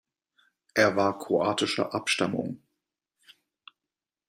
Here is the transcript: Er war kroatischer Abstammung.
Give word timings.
Er 0.73 0.95
war 0.95 1.19
kroatischer 1.19 1.93
Abstammung. 1.93 2.59